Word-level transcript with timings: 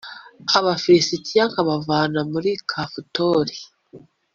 abafilisiti 0.57 1.37
nkabavana 1.49 2.19
muri 2.31 2.51
kafutori, 2.69 3.57